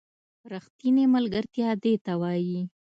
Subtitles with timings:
[0.51, 2.61] ریښتینې ملگرتیا دې ته وايي